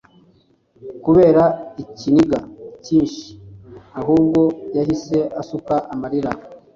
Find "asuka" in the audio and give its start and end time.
5.41-5.75